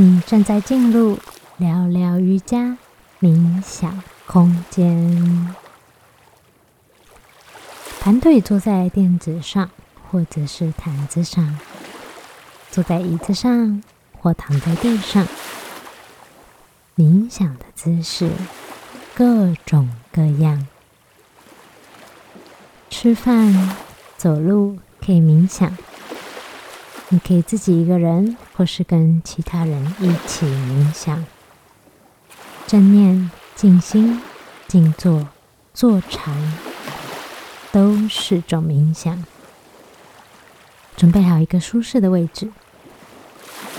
[0.00, 1.18] 你正在进入
[1.56, 2.78] 聊聊瑜伽
[3.20, 5.52] 冥想空间。
[7.98, 9.68] 盘腿坐在垫子上，
[10.08, 11.52] 或者是毯子上；
[12.70, 13.82] 坐在椅子上，
[14.20, 15.26] 或躺在地上。
[16.94, 18.30] 冥想的姿势
[19.16, 20.64] 各种各样。
[22.88, 23.76] 吃饭、
[24.16, 25.76] 走路可以冥想。
[27.10, 31.24] 你可以自己一个人，或是跟其他人一起冥想。
[32.66, 34.20] 正念、静心、
[34.66, 35.26] 静坐、
[35.72, 36.36] 坐禅，
[37.72, 39.24] 都是种冥想。
[40.96, 42.50] 准备好一个舒适的位置，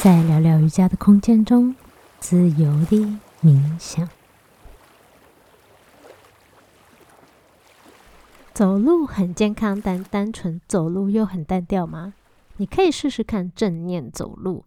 [0.00, 1.76] 在聊聊瑜伽的空间中，
[2.18, 4.08] 自由地冥想。
[8.52, 12.14] 走路很健康，但单纯走路又很单调吗？
[12.62, 14.64] 你可以试试看正念走路，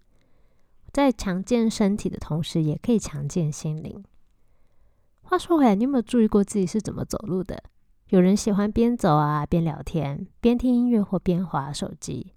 [0.91, 4.03] 在强健身体的同时，也可以强健心灵。
[5.21, 7.63] 话说回来，你有没有注意过自己是怎么走路的？
[8.09, 12.33] 有人喜欢边走啊边聊天，边听音乐或边划手机。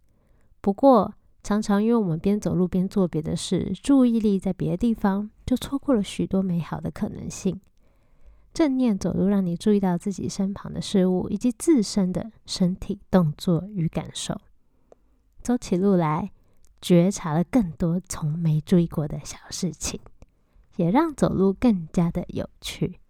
[0.60, 7.60] 不过，常常因为我们边走路边做别的事，注意力在别的地方，就错过了许多美好的可能性。
[8.54, 14.40] 正念走路让你注意到自己身旁的事物，以及自身的身体动作与感受。
[15.48, 16.30] 走起路来，
[16.78, 19.98] 觉察了更多从没注意过的小事情，
[20.76, 23.00] 也让走路更加的有趣。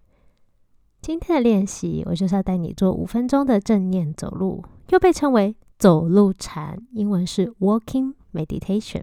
[1.02, 9.02] 今天的练习，我就是要带你做五分钟的正念走路，又被称为走路禅，英文是 Walking Meditation。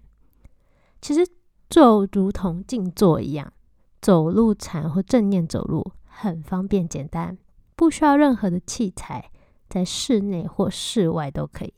[1.01, 1.27] 其实
[1.69, 3.51] 就如同静坐一样，
[4.01, 7.37] 走路禅或正念走路很方便简单，
[7.75, 9.29] 不需要任何的器材，
[9.67, 11.73] 在室内或室外都可以。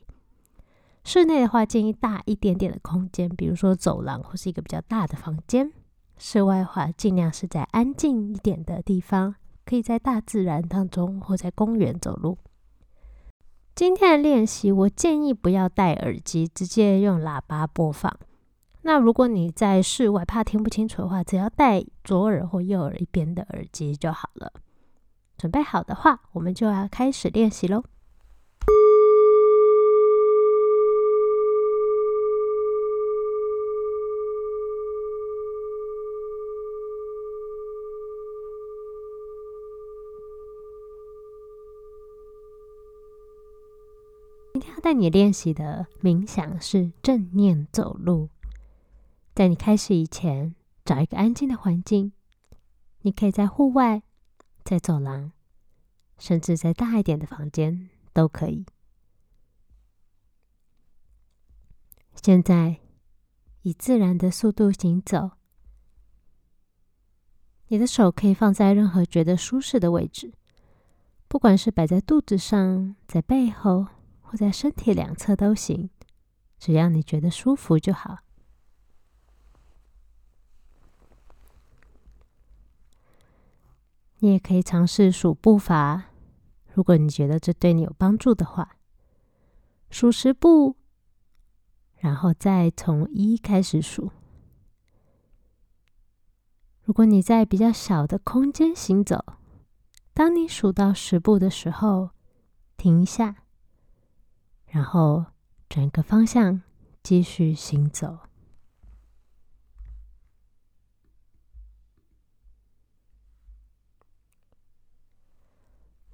[1.07, 5.71] 室内的话，建议大一点点的空间，比如说走廊或是一个比较大的房间。
[6.17, 12.37] 室外的话，尽量是在安静一点的地方，可以在大自然当中或在公园走路。
[13.73, 18.13] 今天的练习，我建议不要戴耳机，直接用喇叭播放。
[18.81, 24.51] 那如果你在室外怕听不清楚的话，只要戴左耳或右耳一边的耳机就好了。
[25.37, 27.85] 准备好的话，我们就要开始练习喽。
[44.87, 48.29] 带你练习的冥想是正念走路。
[49.35, 50.55] 在你开始以前，
[50.85, 52.13] 找一个安静的环境。
[53.01, 54.01] 你可以在户外、
[54.63, 55.33] 在走廊，
[56.17, 58.65] 甚至在大一点的房间都可以。
[62.15, 62.77] 现在
[63.63, 65.31] 以自然的速度行走。
[67.67, 70.31] 你的手可以放在任何觉得舒适的位置，
[71.27, 73.87] 不管是摆在肚子上、在背后。
[74.29, 75.89] 或在身体两侧都行，
[76.59, 78.17] 只要你觉得舒服就好。
[84.19, 86.07] 你也可以尝试数步伐，
[86.73, 88.75] 如果你觉得这对你有帮助的话，
[89.89, 90.75] 数十步，
[91.95, 94.11] 然后再从一开始数。
[96.83, 99.23] 如果你在比较小的空间行走，
[100.13, 102.09] 当你数到十步的时候，
[102.75, 103.46] 停一下。
[104.67, 105.25] 然后
[105.69, 106.61] 转个方向，
[107.01, 108.19] 继续行走。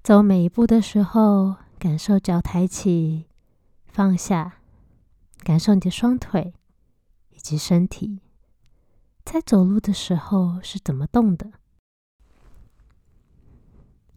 [0.03, 3.28] 走每一步的时候，感受脚抬起、
[3.86, 4.59] 放下，
[5.40, 6.53] 感受你的双腿
[7.30, 8.20] 以及身体
[9.24, 11.62] 在走路的时候是怎么动的。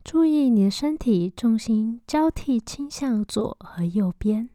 [0.06, 4.48] 注意你的身体重心交替倾向左和右边。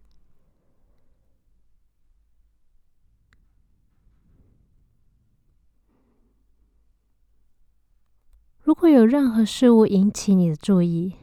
[8.62, 11.18] 如果有任何事物引起你的注意，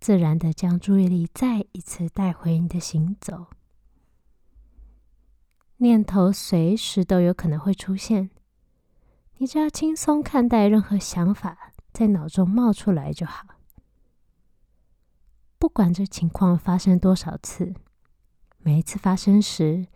[0.00, 3.46] 自然的将注意力再一次带回你的行走。
[5.76, 8.30] 念头随时都有可能会出现，
[9.36, 11.74] 你只要轻松看待任何想法。
[11.96, 13.46] 在脑中冒出来就好，
[15.56, 17.72] 不管这情况发生多少次，
[18.58, 19.86] 每一次发生时，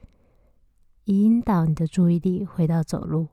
[1.04, 3.28] 引导你的注意力回到走路，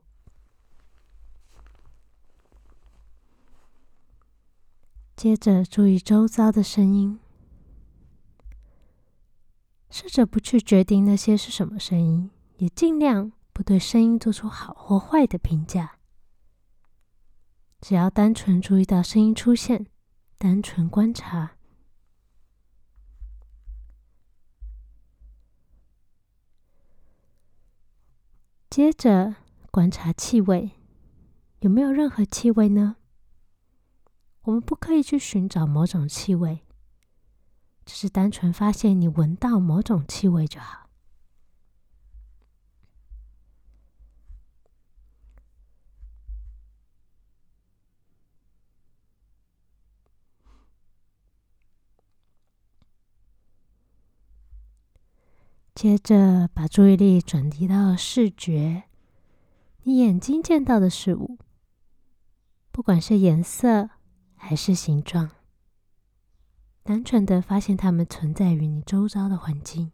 [5.16, 7.18] 接着注意周遭的声音，
[9.88, 15.97] 试着不去决定那些是什么声音，也尽量不对声音做出好或坏的评价。
[17.80, 19.86] 只要单纯注意到声音出现，
[20.36, 21.52] 单纯观察。
[28.68, 29.36] 接着
[29.70, 30.72] 观察气味，
[31.60, 32.96] 有没有任何气味呢？
[34.42, 36.64] 我们不刻意去寻找某种气味，
[37.84, 40.87] 只是单纯发现你闻到某种气味就好。
[55.80, 58.82] 接着，把注意力转移到视觉，
[59.84, 61.38] 你眼睛见到的事物，
[62.72, 63.88] 不管是颜色
[64.34, 65.30] 还是形状，
[66.82, 69.92] 单纯的发现它们存在于你周遭的环境。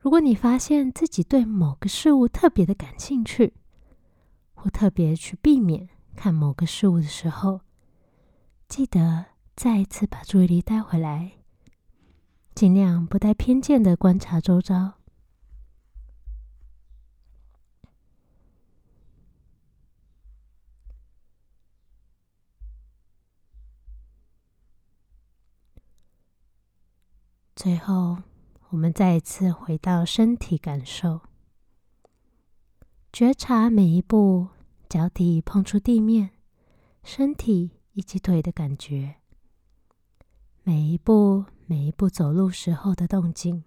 [0.00, 3.54] 如果你发现自己对某个事物特别的感兴趣，
[4.54, 7.60] 或特别去避免看某个事物的时候，
[8.68, 11.34] 记得再一次把注意力带回来。
[12.54, 14.94] 尽量不带偏见的观察周遭。
[27.56, 28.18] 最后，
[28.70, 31.20] 我们再一次回到身体感受，
[33.12, 34.48] 觉察每一步
[34.88, 36.30] 脚底碰触地面、
[37.04, 39.16] 身体以及腿的感觉，
[40.64, 41.44] 每一步。
[41.66, 43.64] 每一步走路时候的动静，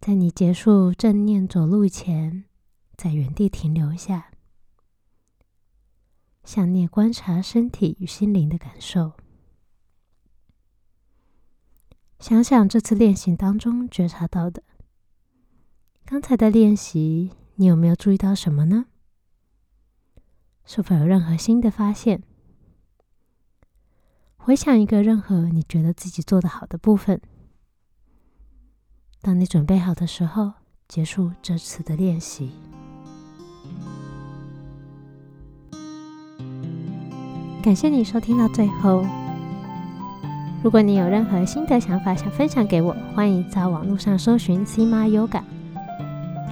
[0.00, 2.44] 在你结束正念走路前，
[2.96, 4.32] 在原地停留一下，
[6.42, 9.12] 向内观察身体与心灵的感受。
[12.18, 14.62] 想想这次练习当中觉察到的，
[16.04, 18.86] 刚才的练习，你有没有注意到什么呢？
[20.66, 22.20] 是否有任何新的发现？
[24.36, 27.20] 回想一个任何你觉得自己做的好的部分。
[29.22, 30.54] 当你准备好的时候，
[30.88, 32.50] 结束这次的练习。
[37.62, 39.06] 感谢你收听到最后。
[40.64, 45.44] 如果你有任何新的想法想分享给我，欢迎在网络上搜寻 “Sima Yoga”，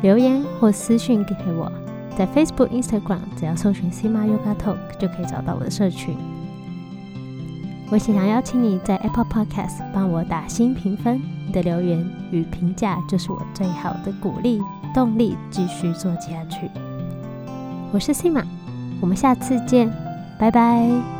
[0.02, 1.84] 留言或私讯给我。
[2.16, 6.16] 在 Facebook、Instagram，只要搜寻 Sima Yoga Talk 就可以找到我的社群。
[7.90, 14.61] 我想要邀请你在 Apple Podcast 帮我打新评分，你的留言与评价就是我最好的鼓励
[14.94, 16.70] 动力，继续做下去。
[17.93, 18.44] 我是 Sima，
[19.00, 19.93] 我们下次见，
[20.38, 21.13] 拜拜。